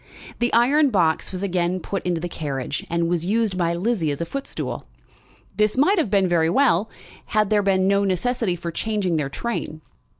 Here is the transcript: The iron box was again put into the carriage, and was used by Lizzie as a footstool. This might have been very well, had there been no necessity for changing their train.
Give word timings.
The 0.39 0.51
iron 0.51 0.89
box 0.89 1.31
was 1.31 1.43
again 1.43 1.79
put 1.79 2.03
into 2.07 2.19
the 2.19 2.27
carriage, 2.27 2.83
and 2.89 3.07
was 3.07 3.23
used 3.27 3.55
by 3.55 3.75
Lizzie 3.75 4.09
as 4.09 4.19
a 4.19 4.25
footstool. 4.25 4.87
This 5.57 5.77
might 5.77 5.99
have 5.99 6.09
been 6.09 6.27
very 6.27 6.49
well, 6.49 6.89
had 7.27 7.51
there 7.51 7.61
been 7.61 7.87
no 7.87 8.03
necessity 8.03 8.55
for 8.55 8.71
changing 8.71 9.17
their 9.17 9.29
train. 9.29 9.81